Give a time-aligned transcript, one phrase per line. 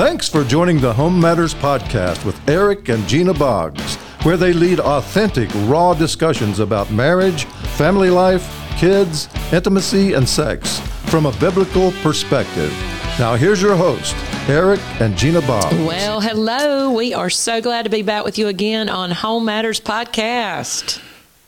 [0.00, 4.80] Thanks for joining the Home Matters Podcast with Eric and Gena Boggs, where they lead
[4.80, 7.44] authentic, raw discussions about marriage,
[7.76, 10.80] family life, kids, intimacy, and sex
[11.10, 12.70] from a biblical perspective.
[13.18, 14.16] Now, here's your host,
[14.48, 15.76] Eric and Gena Boggs.
[15.86, 16.92] Well, hello.
[16.92, 20.98] We are so glad to be back with you again on Home Matters Podcast.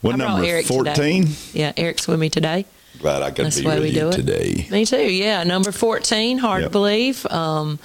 [0.01, 0.45] What I brought number?
[0.45, 1.29] Eric Fourteen.
[1.53, 2.67] Yeah, Eric's with me today.
[2.99, 4.11] Glad I could That's be with we do you it.
[4.11, 4.67] today.
[4.69, 5.11] Me too.
[5.11, 6.37] Yeah, number 14.
[6.37, 7.25] Hard to believe.
[7.25, 7.79] Um,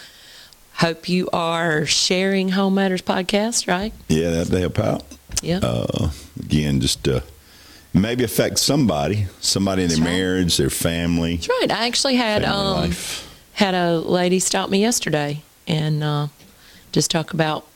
[0.79, 3.93] hope you are sharing Home Matters Podcast, right?
[4.09, 5.03] Yeah, that they help out.
[5.43, 5.59] Yeah.
[5.63, 7.21] Uh, again, just uh,
[7.93, 10.05] maybe affect somebody, somebody in their right.
[10.05, 11.71] marriage, their family, That's right.
[11.71, 13.29] I actually had um, life.
[13.55, 16.29] had a lady stop me yesterday and uh,
[16.93, 17.67] just talk about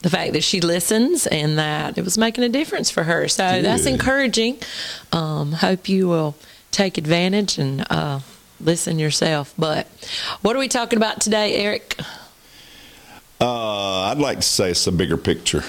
[0.00, 3.28] the fact that she listens and that it was making a difference for her.
[3.28, 4.58] So that's encouraging.
[5.12, 6.36] Um, hope you will
[6.70, 8.20] take advantage and uh,
[8.60, 9.52] listen yourself.
[9.58, 9.86] But
[10.42, 12.00] what are we talking about today, Eric?
[13.42, 15.64] Uh, I'd like to say it's a bigger picture.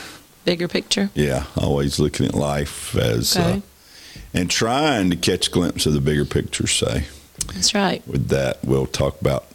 [0.46, 1.10] Bigger picture.
[1.16, 3.58] Yeah, always looking at life as Okay.
[3.58, 3.62] uh,
[4.34, 6.68] and trying to catch a glimpse of the bigger picture.
[6.68, 7.06] Say
[7.54, 8.08] That's right.
[8.08, 9.46] with that, we'll talk about,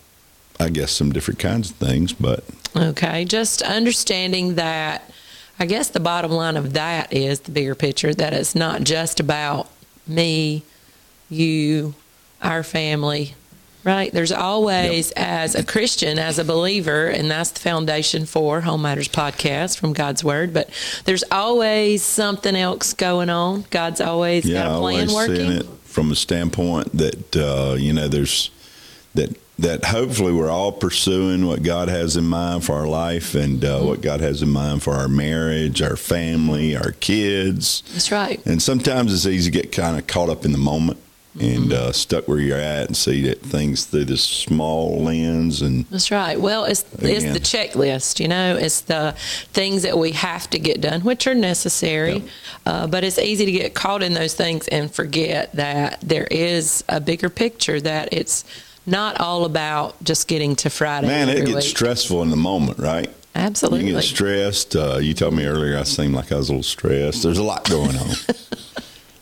[0.58, 2.12] I guess, some different kinds of things.
[2.12, 2.42] But
[2.74, 5.10] Okay, just understanding that.
[5.60, 9.18] I guess the bottom line of that is the bigger picture that it's not just
[9.20, 9.68] about
[10.06, 10.62] me,
[11.28, 11.94] you,
[12.42, 13.34] our family,
[13.88, 14.12] right?
[14.12, 19.08] There's always, as a Christian, as a believer, and that's the foundation for Home Matters
[19.08, 20.68] Podcast from God's Word, but
[21.06, 23.64] there's always something else going on.
[23.70, 25.36] God's always yeah, got a plan always working.
[25.36, 28.50] seeing it from a standpoint that uh, you know there's
[29.14, 33.64] that that hopefully we're all pursuing what God has in mind for our life and
[33.64, 37.82] uh, what God has in mind for our marriage, our family, our kids.
[37.94, 38.44] That's right.
[38.46, 41.00] And sometimes it's easy to get kind of caught up in the moment
[41.40, 45.84] and uh, stuck where you're at and see that things through this small lens and
[45.86, 46.40] That's right.
[46.40, 48.56] Well, it's it's the checklist, you know.
[48.56, 49.14] It's the
[49.52, 52.14] things that we have to get done, which are necessary.
[52.14, 52.28] Yep.
[52.66, 56.82] Uh, but it's easy to get caught in those things and forget that there is
[56.88, 57.80] a bigger picture.
[57.80, 58.44] That it's
[58.86, 61.06] not all about just getting to Friday.
[61.06, 61.62] man, it gets week.
[61.64, 63.10] stressful in the moment, right?
[63.34, 63.86] Absolutely.
[63.86, 64.74] You get stressed.
[64.74, 67.22] Uh, you told me earlier I seemed like I was a little stressed.
[67.22, 68.08] There's a lot going on.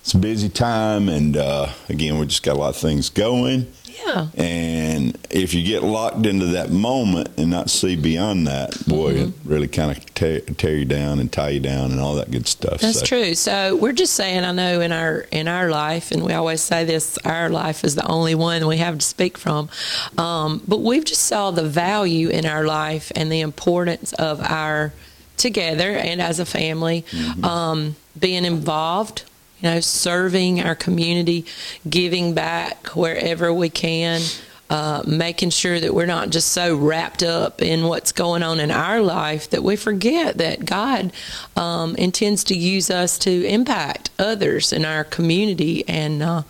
[0.07, 3.67] it's a busy time, and uh, again, we just got a lot of things going.
[4.07, 4.29] Yeah.
[4.37, 9.17] And if you get locked into that moment and not see beyond that, boy, it
[9.31, 9.49] Mm-hmm.
[9.49, 12.47] really kind of tear, tear you down and tie you down and all that good
[12.47, 12.83] stuff.
[12.83, 13.35] That's So, true.
[13.35, 16.85] So we're just saying, I know in our in our life, and we always say
[16.85, 19.69] this: our life is the only one we have to speak from.
[20.17, 24.93] Um, but we've just saw the value in our life and the importance of our
[25.37, 27.05] together and as a family
[27.43, 29.25] um, being involved.
[29.61, 31.47] You know, serving our community,
[31.89, 34.21] giving back wherever we can.
[34.69, 38.73] Uh, making sure that we're not just so wrapped up in what's going on in
[38.73, 41.13] our life that we forget that God
[41.55, 45.89] um, intends to use us to impact others in our community.
[45.89, 46.43] And uh,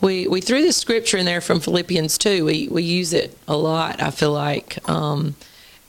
[0.00, 2.44] we we threw this scripture in there from Philippians two.
[2.44, 4.00] We we use it a lot.
[4.00, 4.78] I feel like.
[4.88, 5.34] Um,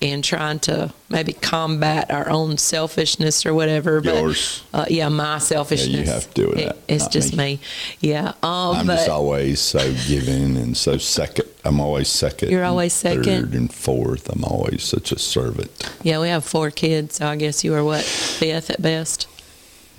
[0.02, 4.62] in trying to maybe combat our own selfishness or whatever, but Yours.
[4.74, 5.90] uh, yeah, my selfishness.
[5.96, 7.38] Yeah, you have to do It- that, It's just me.
[7.56, 7.60] me.
[8.02, 11.48] Yeah, um, I'm but just always so giving and so second.
[11.64, 12.52] I'm always second.
[12.52, 13.24] You're always second?
[13.24, 14.30] Third and fourth.
[14.30, 15.72] I'm always such a servant.
[16.04, 19.28] Yeah, we have four kids, so I guess you are what fifth at best.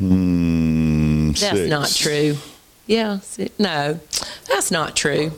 [0.00, 1.68] Mm, That's six.
[1.70, 2.36] not true.
[2.86, 3.18] Yeah,
[3.58, 3.98] no,
[4.46, 5.32] that's not true.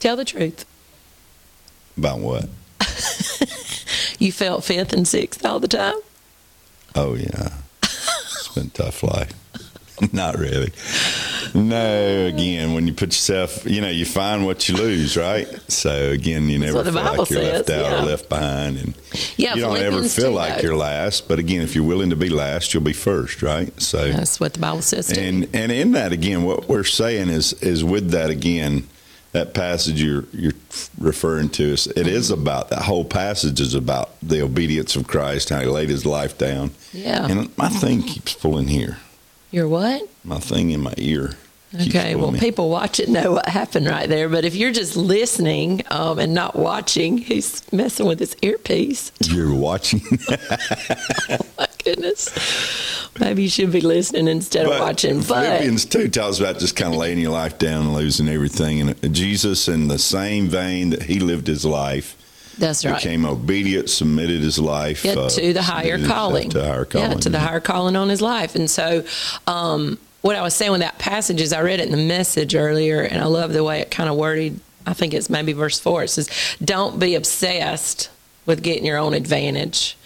[0.00, 0.66] Tell the truth.
[1.96, 2.48] About what?
[4.18, 5.96] You felt fifth and sixth all the time.
[6.94, 7.50] Oh yeah,
[7.82, 9.32] it's been a tough life.
[10.12, 10.72] Not really.
[11.54, 15.48] No, again, when you put yourself, you know, you find what you lose, right?
[15.70, 18.02] So again, you never feel Bible like you're left out yeah.
[18.02, 18.94] or left behind, and
[19.36, 21.28] Yeah, you don't ever feel 2, like you're last.
[21.28, 23.80] But again, if you're willing to be last, you'll be first, right?
[23.80, 25.08] So That's what the Bible says.
[25.08, 25.20] Too.
[25.20, 28.86] and and in that again, what we're saying is is with that again,
[29.36, 30.54] that passage you're you're
[30.98, 35.50] referring to is it is about that whole passage is about the obedience of Christ,
[35.50, 36.70] how he laid his life down.
[36.92, 38.96] yeah, And my thing keeps pulling here.
[39.50, 40.08] you're what?
[40.24, 41.32] My thing in my ear.
[41.74, 44.28] Okay, well, people watch it know what happened right there.
[44.30, 49.12] But if you're just listening um, and not watching, he's messing with his earpiece.
[49.20, 50.00] You're watching.
[51.86, 53.08] Goodness.
[53.20, 55.18] Maybe you should be listening instead of watching.
[55.20, 58.80] But Philippians 2 tells about just kind of laying your life down and losing everything.
[58.80, 62.16] And Jesus, in the same vein that he lived his life,
[62.58, 62.96] that's right.
[62.96, 66.50] became obedient, submitted his life Yeah, uh, to the higher calling.
[66.50, 67.12] To higher calling.
[67.12, 68.56] Yeah, to the higher calling on his life.
[68.56, 69.04] And so,
[69.46, 72.56] um, what I was saying with that passage is I read it in the message
[72.56, 74.58] earlier, and I love the way it kind of worded.
[74.84, 76.02] I think it's maybe verse four.
[76.02, 76.28] It says,
[76.64, 78.08] "Don't be obsessed
[78.44, 79.96] with getting your own advantage.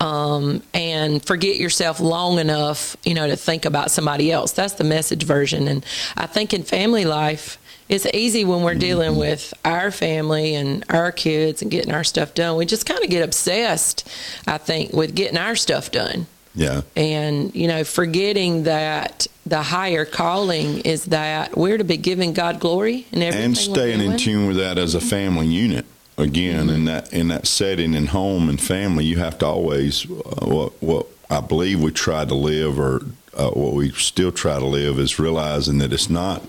[0.00, 4.52] Um, and forget yourself long enough, you know, to think about somebody else.
[4.52, 5.68] That's the message version.
[5.68, 5.84] And
[6.16, 7.58] I think in family life,
[7.88, 12.34] it's easy when we're dealing with our family and our kids and getting our stuff
[12.34, 12.56] done.
[12.56, 14.08] We just kind of get obsessed,
[14.46, 16.26] I think, with getting our stuff done.
[16.54, 16.82] Yeah.
[16.96, 22.58] And, you know, forgetting that the higher calling is that we're to be giving God
[22.58, 23.44] glory in everything.
[23.44, 25.84] and staying in tune with that as a family unit.
[26.18, 30.46] Again, in that in that setting in home and family, you have to always uh,
[30.46, 33.02] what what I believe we try to live, or
[33.34, 36.42] uh, what we still try to live, is realizing that it's not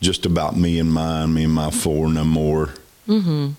[0.00, 2.74] just about me and mine, me and my four, no more.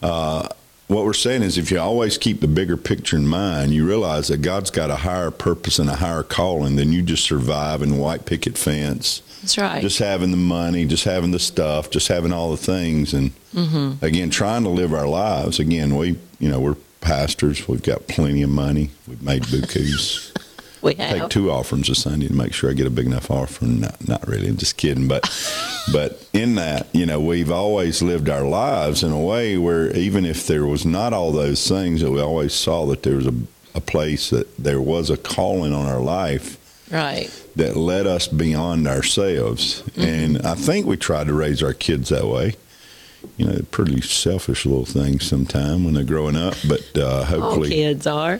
[0.03, 0.49] Uh,
[0.87, 4.27] what we're saying is, if you always keep the bigger picture in mind, you realize
[4.27, 7.95] that God's got a higher purpose and a higher calling than you just survive the
[7.95, 9.81] white picket fence That's right.
[9.81, 14.03] just having the money, just having the stuff, just having all the things, and mm-hmm.
[14.03, 15.59] again, trying to live our lives.
[15.59, 17.67] Again, we, you know, we're pastors.
[17.67, 18.91] We've got plenty of money.
[19.07, 20.35] We've made bukus.
[20.81, 21.29] we Take have.
[21.29, 23.81] two offerings a Sunday to make sure I get a big enough offering.
[23.81, 24.47] Not, not really.
[24.47, 25.07] I'm just kidding.
[25.07, 25.23] But,
[25.93, 30.25] but in that, you know, we've always lived our lives in a way where even
[30.25, 33.33] if there was not all those things, that we always saw that there was a,
[33.75, 36.57] a place that there was a calling on our life
[36.91, 37.29] Right.
[37.55, 39.83] that led us beyond ourselves.
[39.97, 42.55] And I think we try to raise our kids that way.
[43.35, 47.69] You know, pretty selfish little things sometimes when they're growing up, but uh, All hopefully,
[47.69, 48.39] kids are.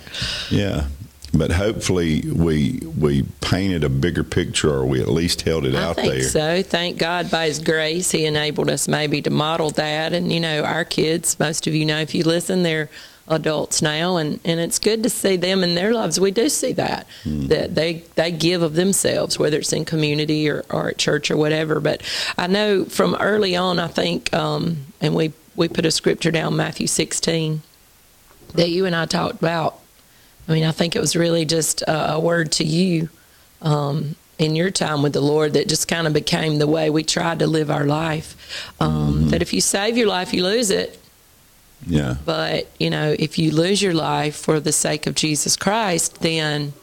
[0.50, 0.88] yeah.
[1.34, 5.84] But hopefully, we we painted a bigger picture, or we at least held it I
[5.84, 6.24] out think there.
[6.24, 6.64] so.
[6.64, 10.14] Thank God by His grace, He enabled us maybe to model that.
[10.14, 12.90] And, you know, our kids, most of you know, if you listen, they're
[13.28, 14.16] adults now.
[14.16, 16.18] And, and it's good to see them in their lives.
[16.18, 17.48] We do see that, Hmm.
[17.48, 21.36] that they, they give of themselves, whether it's in community or, or at church or
[21.36, 21.82] whatever.
[21.82, 22.02] But
[22.38, 26.56] I know from early on, I think, um, and we, we put a scripture down,
[26.56, 27.64] Matthew 16,
[28.54, 29.82] that you and I talked about.
[30.48, 33.10] I mean, I think it was really just a, a word to you
[33.62, 37.04] um, in your time with the Lord that just kind of became the way we
[37.04, 38.36] tried to live our life.
[38.80, 41.00] Um, That if you save your life, you lose it.
[41.86, 46.22] Yeah, But, you know, if you lose your life for the sake of Jesus Christ,
[46.22, 46.74] then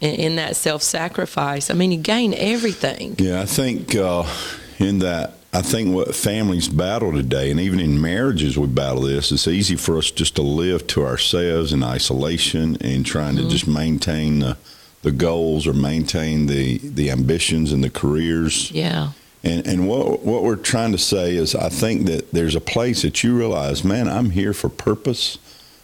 [0.00, 3.16] in, in that self sacrifice, I mean, you gain everything.
[3.18, 3.42] yeah.
[3.42, 4.24] I think uh,
[4.78, 9.30] in that, I think what families battle today, and even in marriages, we battle this.
[9.30, 13.50] It's easy for us just to live to ourselves in isolation and trying to mm-hmm.
[13.50, 14.56] just maintain the,
[15.02, 18.70] the goals or maintain the, the ambitions and the careers.
[18.70, 19.12] Yeah.
[19.44, 23.02] And and what what we're trying to say is, I think that there's a place
[23.02, 25.38] that you realize, man, I'm here for purpose.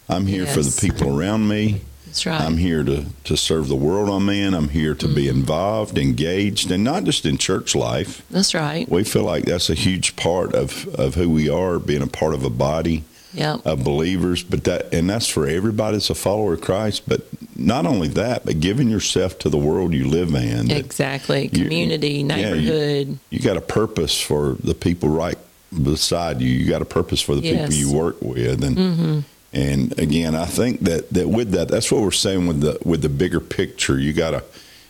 [0.09, 1.83] I'm here for the people around me.
[2.09, 2.41] That's right.
[2.41, 4.55] I'm here to, to serve the world I'm in.
[4.55, 5.41] I'm here to be mm-hmm.
[5.41, 8.27] involved, engaged, and not just in church life.
[8.31, 8.89] That's right.
[8.89, 12.35] We feel like that's a huge part of, of who we are, being a part
[12.35, 13.67] of a body Yep.
[13.67, 14.43] of believers.
[14.43, 17.03] But that and that's for everybody that's a follower of Christ.
[17.07, 17.27] But
[17.57, 20.71] not only that, but giving yourself to the world you live in.
[20.71, 21.51] Exactly.
[21.53, 23.19] you- Community, yeah, you- neighborhood.
[23.29, 25.37] you got a purpose for the people right
[25.83, 26.49] beside you.
[26.49, 29.21] You got a purpose for the people you work with, and mm-hmm.
[29.53, 33.03] And again, I think that that with that, that's what we're saying with the with
[33.03, 33.99] the bigger picture.
[33.99, 34.45] You gotta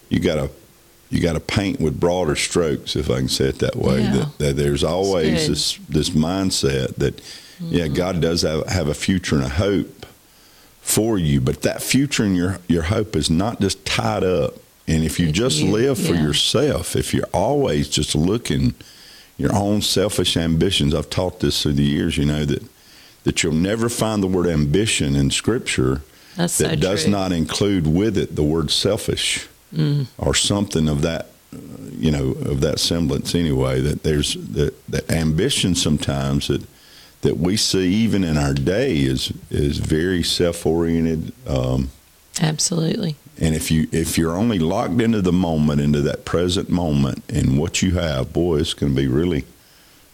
[0.08, 0.50] you gotta
[1.10, 4.02] you got to paint with broader strokes, if I can say it that way.
[4.02, 4.12] Yeah.
[4.12, 7.20] That, that there's always this this mindset that
[7.60, 7.94] yeah, mm-hmm.
[7.94, 10.06] God does have, have a future and a hope
[10.80, 14.54] for you, but that future and your your hope is not just tied up.
[14.86, 16.22] And if you If just you- live for yeah.
[16.22, 18.74] yourself, if you're always just looking
[19.36, 22.62] your own selfish ambitions, I've taught this through the years, you know that
[23.24, 26.02] that you'll never find the word ambition in Scripture
[26.36, 27.12] That's that so does true.
[27.12, 30.06] not include with it the word selfish Mm.
[30.16, 31.26] or something of that
[31.98, 36.62] you know of that semblance anyway that there's that, that ambition sometimes that
[37.20, 41.90] that we see even in our day is is very self-oriented um,
[42.40, 43.16] Absolutely.
[43.38, 47.58] and if you if you're only locked into the moment into that present moment and
[47.58, 49.44] what you have boy it's going to be really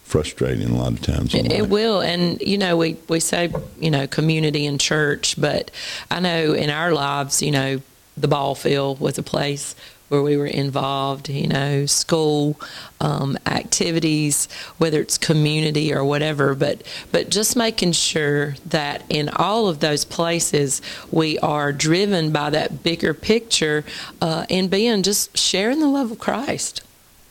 [0.04, 3.90] frustrating a lot of times It, it will, and you know, we we say you
[3.90, 5.70] know community and church, but
[6.10, 7.80] I know in our lives, you know,
[8.16, 9.74] the ball field was a place
[10.08, 11.30] where we were involved.
[11.30, 12.60] You know, school
[13.00, 14.46] um, activities,
[14.78, 20.04] whether it's community or whatever, but but just making sure that in all of those
[20.04, 23.84] places we are driven by that bigger picture
[24.20, 26.82] uh, and being just sharing the love of Christ.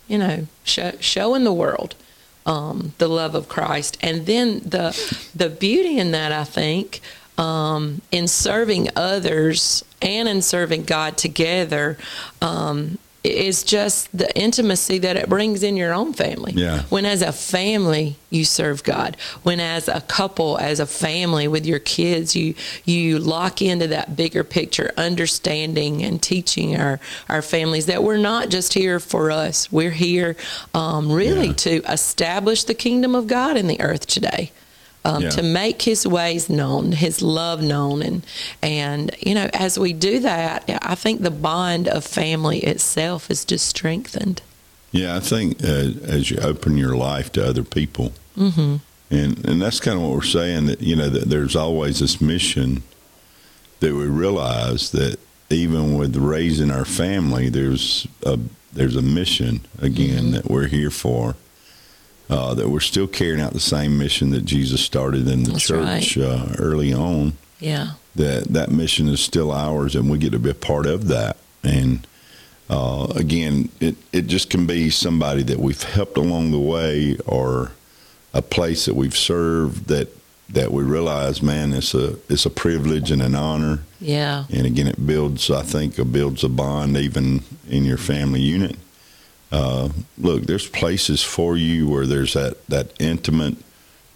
[0.08, 1.96] You know, show, showing the world
[2.46, 4.92] um, the love of Christ, and then the
[5.36, 7.02] the beauty in that I think
[7.38, 11.98] um, in serving others and in serving God together.
[12.42, 16.52] Um, is just the intimacy that it brings in your own family.
[16.54, 16.84] Yeah.
[16.90, 21.66] When as a family you serve God, when as a couple, as a family with
[21.66, 22.54] your kids, you
[22.84, 27.00] you lock into that bigger picture, understanding and teaching our
[27.30, 29.72] our families that we're not just here for us.
[29.72, 30.36] We're here
[30.74, 31.54] um, really Yeah.
[31.54, 34.52] to establish the kingdom of God in the earth today
[35.06, 35.30] um, Yeah.
[35.32, 38.26] to make his ways known, his love known, and
[38.62, 43.46] and you know as we do that, I think the bond of family itself is
[43.46, 44.42] just strengthened.
[44.92, 48.78] Yeah, I think uh, as you open your life to other people, hmm
[49.12, 52.20] and and that's kind of what we're saying that you know that there's always this
[52.22, 52.84] mission
[53.80, 55.18] that we realize that
[55.50, 58.40] even with raising our family, there's a
[58.72, 61.36] there's a mission again that we're here for.
[62.34, 65.68] Uh, that we're still carrying out the same mission that Jesus started in the That's
[65.68, 67.34] church uh, early on.
[67.60, 71.08] Yeah, that that mission is still ours and we get to be a part of
[71.10, 71.38] that.
[71.64, 72.08] And
[72.70, 77.72] uh, again it, it just can be somebody that we've helped along the way or
[78.34, 80.10] a place that we've served that
[80.50, 83.84] that we realize man it's a it's a privilege and an honor.
[84.00, 88.42] Yeah, and again it builds i think it builds a bond even in your family
[88.42, 88.78] unit
[89.54, 93.56] uh, look there's places for you where there's that that intimate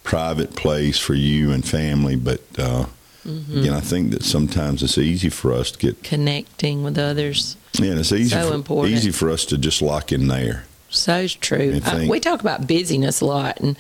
[0.03, 2.85] private place for you and family but uh,
[3.27, 3.59] Mm-hmm.
[3.59, 7.57] Again, I think that sometimes it's easy for us to get, connecting with others.
[7.73, 8.95] yeah, and it's easy, So for, important.
[8.95, 10.63] easy for us to just lock in there.
[10.89, 11.81] So true.
[11.83, 13.77] I we talk about busyness a lot, and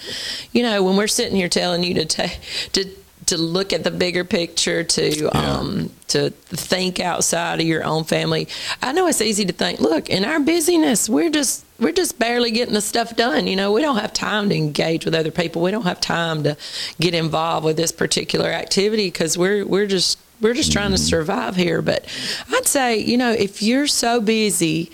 [0.51, 2.35] you know when we're sitting here telling you to ta-
[2.73, 2.89] to
[3.27, 8.47] to look at the bigger picture, to um, to think outside of your own family.
[8.81, 12.51] I know it's easy to think, look, in our busyness, we're just we're just barely
[12.51, 13.47] getting the stuff done.
[13.47, 15.61] You know, we don't have time to engage with other people.
[15.61, 16.57] We don't have time to
[16.99, 21.55] get involved with this particular activity because we're we're just we're just trying to survive
[21.55, 21.81] here.
[21.81, 22.05] But
[22.51, 24.91] I'd say, you know, if you're so busy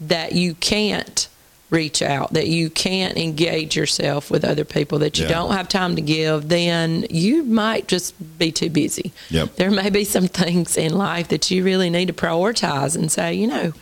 [0.00, 1.28] that you can't
[1.74, 5.32] reach out, that you can't engage yourself with other people, that you Yeah.
[5.32, 9.12] don't have time to give, then you might just be too busy.
[9.30, 9.56] Yep.
[9.56, 13.34] There may be some things in life that you really need to prioritize and say,
[13.34, 13.72] you know,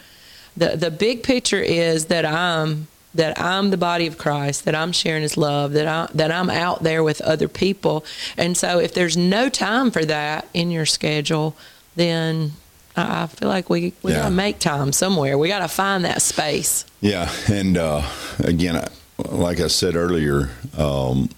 [0.57, 4.93] the the big picture is that I'm that I'm the body of Christ, that I'm
[4.93, 8.05] sharing His love, that I that I'm out there with other people,
[8.39, 11.55] and so if there's no time for that in your schedule,
[11.97, 12.53] then
[12.97, 14.19] I feel like we we Yeah.
[14.23, 15.39] gotta make time somewhere.
[15.39, 16.85] We gotta find that space.
[17.01, 18.03] Yeah, and uh,
[18.41, 18.89] again, I,
[19.31, 21.31] like I said earlier, um,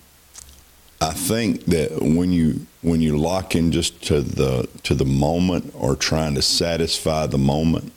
[1.01, 5.73] I think that when you when you lock in just to the to the moment
[5.79, 7.93] or trying to satisfy the moment,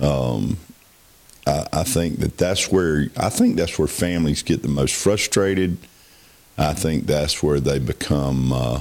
[0.00, 0.56] um,
[1.46, 5.76] I, I think that that's where I think that's where families get the most frustrated.
[6.56, 8.52] I think that's where they become.
[8.52, 8.80] Uh,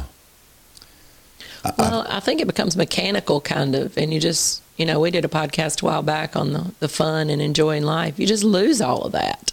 [1.77, 5.23] Well, I think it becomes mechanical, kind of, and you just, you know, we did
[5.25, 8.19] a podcast a while back on the, the fun and enjoying life.
[8.19, 9.51] You just lose all of that.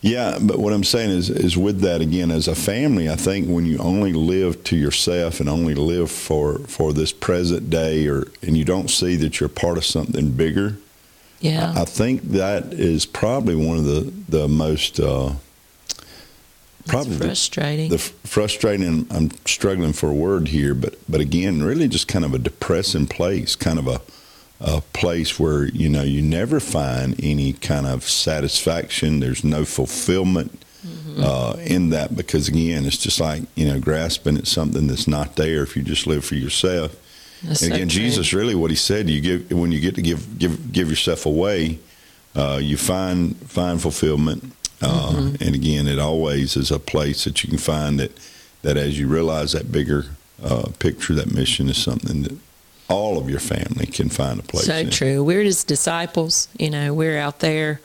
[0.00, 3.48] Yeah, but what I'm saying is, is with that again, as a family, I think
[3.48, 8.26] when you only live to yourself and only live for for this present day, or
[8.42, 10.76] and you don't see that you're part of something bigger,
[11.40, 11.72] Yeah.
[11.74, 15.32] I think that is probably one of the the most uh,
[16.86, 17.88] probably the, frustrating.
[17.90, 19.06] the f- frustrating.
[19.10, 23.06] I'm struggling for a word here, but but again, really just kind of a depressing
[23.06, 24.00] place, kind of a
[24.60, 29.20] a place where you know you never find any kind of satisfaction.
[29.20, 30.64] There's no fulfillment
[31.18, 35.36] uh, in that because again, it's just like you know grasping at something that's not
[35.36, 36.96] there if you just live for yourself.
[37.42, 38.02] That's and again, true.
[38.02, 41.26] Jesus really what he said: you give when you get to give give give yourself
[41.26, 41.78] away,
[42.34, 44.52] uh, you find find fulfillment.
[44.84, 45.42] Uh, Mm-hmm.
[45.44, 48.12] And again, it always is a place that you can find that
[48.62, 50.06] that as you realize that bigger
[50.42, 52.36] uh, picture, that mission is something that
[52.88, 54.66] all of your family can find a place.
[54.66, 54.90] So in.
[54.90, 55.24] true.
[55.24, 56.48] We're just disciples.
[56.58, 57.80] You know, we're out there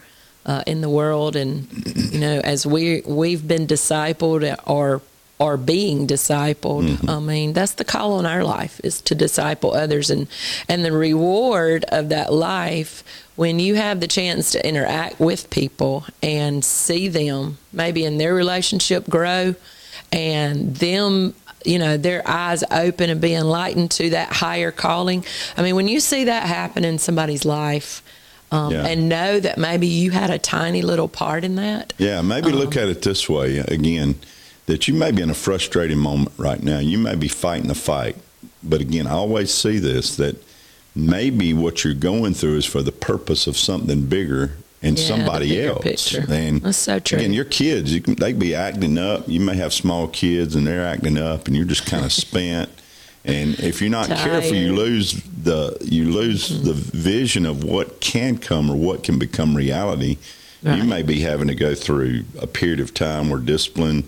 [0.46, 1.68] uh, in the world, and
[2.13, 5.01] you know, as we we've been discipled or
[5.39, 6.84] are being discipled.
[6.89, 7.10] Mm-hmm.
[7.10, 10.27] I mean, that's the call on our life is to disciple others, and
[10.67, 13.03] and the reward of that life
[13.36, 18.36] when you have the chance to interact with people and see them maybe in their
[18.36, 19.55] relationship grow
[20.12, 21.34] and them
[21.65, 25.24] you know their eyes open and be enlightened to that higher calling
[25.58, 28.01] i mean when you see that happen in somebody's life
[28.51, 28.88] um, Yeah.
[28.88, 32.75] and know that maybe you had a tiny little part in that Yeah, maybe look
[32.75, 34.15] Um, at it this way again
[34.70, 36.78] that you may be in a frustrating moment right now.
[36.78, 38.16] You may be fighting a fight.
[38.64, 40.36] But again, I always see this that
[40.96, 44.52] maybe what you're going through is for the purpose of something bigger
[44.84, 45.82] and Yeah, somebody else.
[45.84, 46.24] picture.
[46.30, 47.18] And That's so true.
[47.18, 49.28] Again, your kids, you can, they be acting up.
[49.28, 52.70] You may have small kids and they're acting up and you're just kind of spent.
[53.26, 56.66] And if you're not careful, you lose the you lose Mm-hmm.
[56.68, 60.18] the vision of what can come or what can become reality.
[60.62, 64.04] You may be having to go through a period of time where discipline.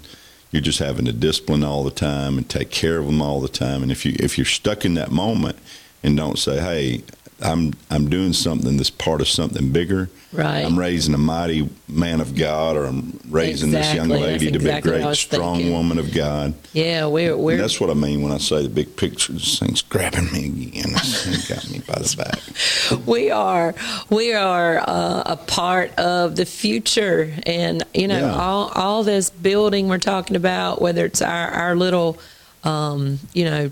[0.52, 3.48] You're just having to discipline all the time and take care of them all the
[3.48, 3.84] time.
[3.84, 5.58] And if you if you're stuck in that moment
[6.04, 7.04] and don't say, "Hey,
[7.42, 10.66] I'm I'm doing something that's part of something bigger," Right.
[10.66, 14.60] I'm raising a mighty man of God, or I'm raising this young lady That's to
[14.60, 15.74] be a exactly what I great, strong thinking.
[15.74, 16.54] woman of God.
[16.74, 19.34] Yeah, we're we're that's what I mean when I say the big picture.
[19.34, 20.94] This thing's grabbing me again.
[20.94, 22.16] This thing got me by the
[22.98, 23.06] back.
[23.08, 23.74] we are
[24.10, 28.36] we are uh, a part of the future and you know Yeah.
[28.36, 32.18] all all this building we're talking about whether it's our our little
[32.64, 33.72] um, you know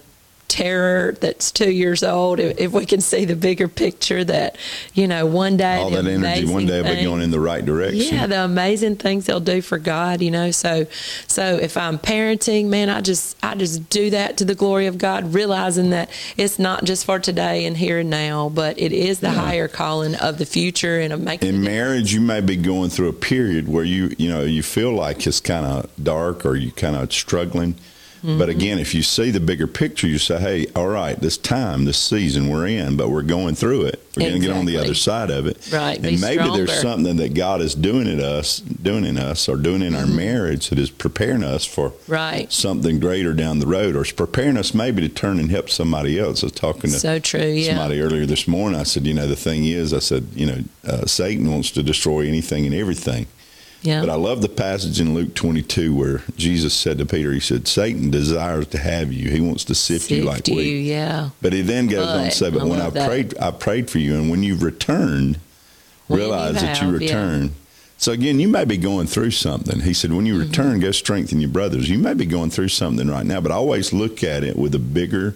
[0.50, 4.58] terror that's two years old if, if we can see the bigger picture that
[4.94, 7.64] you know one day All that energy one day will be going in the right
[7.64, 8.16] direction.
[8.16, 10.52] yeah, the amazing things they'll do for God, you know.
[10.52, 10.88] So,
[11.28, 14.98] so if I'm parenting, man, I just I just do that to the glory of
[14.98, 19.20] God, realizing that it's not just for today and here and now, but it is
[19.20, 21.48] the higher calling of the future and of making.
[21.48, 24.92] in marriage, you may be going through a period where you you know you feel
[24.92, 27.76] like it's kind of dark or you kind of struggling.
[28.20, 28.38] Mm-hmm.
[28.38, 31.86] But again, if you see the bigger picture, you say, "Hey, all right, this time,
[31.86, 34.04] this season we're in, but we're going through it.
[34.18, 37.16] We're going to get on the other side of it, Right, And maybe there's something
[37.18, 40.80] that God is doing in us, doing in us, or doing in our marriage that
[40.80, 42.12] is preparing us for Mm-hmm.
[42.12, 42.52] Right.
[42.52, 46.20] something greater down the road, or it's preparing us maybe to turn and help somebody
[46.20, 46.44] else.
[46.44, 47.68] I was talking to So true, yeah.
[47.76, 48.78] somebody earlier this morning.
[48.80, 51.84] I said, you know, the thing is, I said, you know, uh, Satan wants to
[51.84, 53.28] destroy anything and everything.
[53.82, 54.02] Yeah.
[54.02, 57.68] But I love the passage in Luke 22 where Jesus said to Peter, He said,
[57.68, 59.30] Satan desires to have you.
[59.32, 60.82] He wants to sift, you like Sift you, wheat.
[60.82, 61.30] yeah.
[61.42, 63.08] But he then goes on to But, say, But I when I that.
[63.08, 65.40] prayed, I prayed for you, and when you've returned,
[66.08, 67.48] When you realize that you have, yeah.
[67.98, 69.82] So again, you may be going through something.
[69.82, 70.50] He said, when you Mm-hmm.
[70.50, 71.90] return, go strengthen your brothers.
[71.90, 74.80] You may be going through something right now, but always look at it with a
[74.80, 75.36] bigger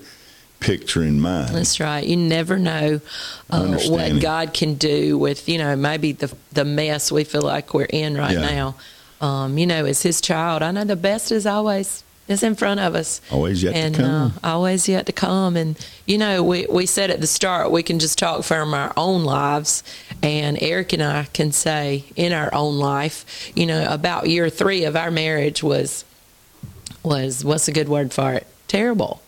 [0.63, 1.53] picture in mind.
[1.55, 2.03] That's right.
[2.05, 3.01] You never know
[3.49, 7.73] uh, what God can do with you know maybe the the mess we feel like
[7.73, 8.49] we're in right Yeah.
[8.49, 8.75] now.
[9.21, 12.79] Um, you know, as His child, I know the best is always is in front
[12.79, 13.19] of us.
[13.31, 14.33] Always yet and to come.
[14.43, 15.55] Uh, always yet to come.
[15.57, 18.91] And you know, we we said at the start we can just talk from our
[18.97, 19.83] own lives,
[20.21, 24.83] and Eric and I can say in our own life, you know, about year three
[24.85, 26.05] of our marriage was
[27.03, 28.47] was what's a good word for it?
[28.67, 29.21] Terrible.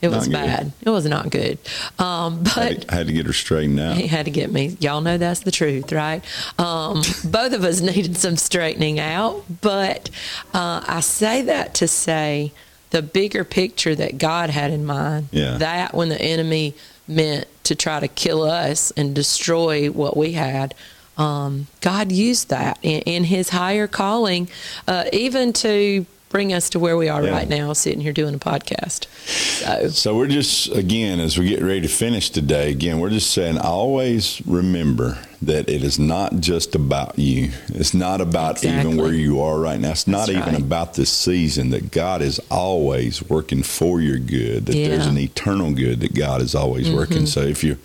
[0.00, 0.46] It was Not good.
[0.46, 0.72] bad.
[0.82, 1.58] It was not good.
[1.98, 3.96] Um, I but had, to, I had to get her straightened out.
[3.96, 4.76] he had to get me.
[4.80, 6.22] Y'all know that's the truth, right?
[6.58, 10.08] Um, both of us needed some straightening out, but
[10.54, 12.52] uh, I say that to say
[12.90, 15.28] the bigger picture that God had in mind.
[15.32, 15.58] Yeah.
[15.58, 16.74] That when the enemy
[17.08, 20.74] meant to try to kill us and destroy what we had.
[21.18, 24.48] Um, God used that in, in His higher calling,
[24.86, 27.30] uh, even to bring us to where we are Yeah.
[27.30, 29.06] right now, sitting here doing a podcast.
[29.26, 32.70] So, So we're just again as we get ready to finish today.
[32.70, 37.50] Again, we're just saying always remember that it is not just about you.
[37.68, 39.92] It's not about even where you are right now.
[39.92, 40.62] It's not That's even right.
[40.62, 41.70] about this season.
[41.70, 44.66] That God is always working for your good.
[44.66, 44.98] That there's Yeah.
[44.98, 45.10] Mm-hmm.
[45.10, 47.26] an eternal good that God is always working.
[47.26, 47.78] So if you're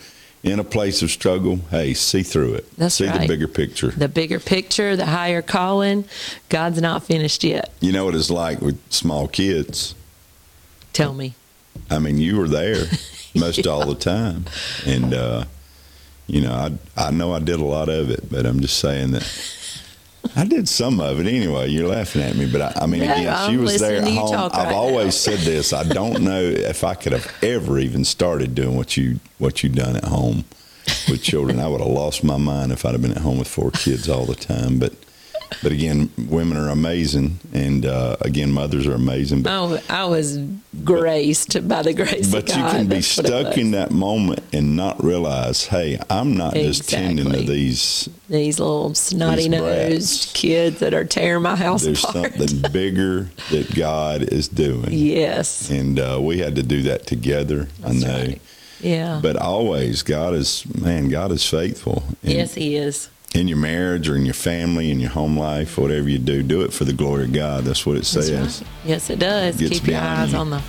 [0.43, 2.75] in a place of struggle, hey, see through it.
[2.77, 3.91] That's see the bigger picture.
[3.91, 6.05] the bigger picture, the higher calling,
[6.49, 7.71] God's not finished yet.
[7.79, 9.95] You know what it's like with small kids.
[10.91, 11.33] Tell me.
[11.89, 12.85] I mean, you were there
[13.35, 14.45] most all the time,
[14.85, 15.45] and uh,
[16.27, 19.11] you know, I I know I did a lot of it, but I'm just saying
[19.11, 19.23] that
[20.35, 21.69] I did some of it anyway.
[21.69, 24.07] You're laughing at me, but I, I mean, No, again, she I'm was there at
[24.07, 24.35] home.
[24.35, 25.09] I've right always now.
[25.35, 25.73] said this.
[25.73, 29.69] I don't know if I could have ever even started doing what you what you
[29.69, 30.45] done at home
[31.09, 31.59] with children.
[31.59, 34.09] I would have lost my mind if I'd have been at home with four kids
[34.09, 34.93] all the time, but.
[35.61, 39.43] But again, women are amazing, and uh, again, mothers are amazing.
[39.43, 40.37] But Oh, I was
[40.83, 42.45] graced by the grace of God.
[42.45, 46.53] but you can be That's stuck in that moment and not realize, hey, I'm not
[46.53, 48.09] just tending to these.
[48.29, 52.33] These little snotty nosed kids that are tearing my house There's apart.
[52.33, 54.91] There's something bigger that God is doing.
[54.91, 55.69] yes.
[55.69, 57.67] And uh, we had to do that together.
[57.81, 58.19] That's I know.
[58.19, 58.41] right.
[58.79, 59.19] Yeah.
[59.21, 62.03] But always, God is, man, God is faithful.
[62.23, 63.09] And yes, He is.
[63.33, 66.61] In your marriage or in your family, in your home life, whatever you do, do
[66.61, 67.63] it for the glory of God.
[67.63, 68.61] That's what it That's says.
[68.61, 68.69] right.
[68.85, 69.57] Yes, it does.
[69.57, 70.37] Gets Keep your eyes you.
[70.37, 70.61] on the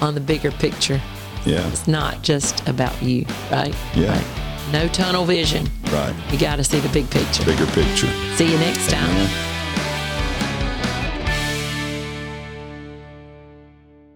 [0.00, 1.00] on the bigger picture.
[1.46, 3.74] Yeah, It's not just about you, right?
[3.94, 4.10] Yeah.
[4.12, 4.72] Right.
[4.72, 5.68] No tunnel vision.
[5.92, 6.14] right.
[6.32, 7.44] You got to see the big picture.
[7.44, 8.08] Bigger picture.
[8.36, 9.08] See you next time.
[9.10, 9.47] Amen.